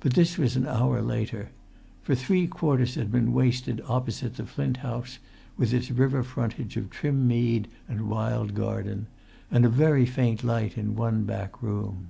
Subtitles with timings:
[0.00, 1.50] But this was an hour later;
[2.02, 5.18] for three quarters had been wasted opposite the Flint House,
[5.58, 9.06] with its river frontage of trim mead and wild garden,
[9.50, 12.08] and a very faint light in one back room.